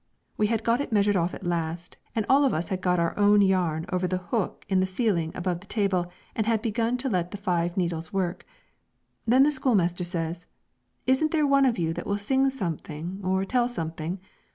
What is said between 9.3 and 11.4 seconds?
the schoolmaster says, "Isn't